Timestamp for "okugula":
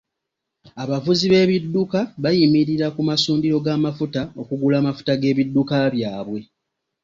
4.41-4.75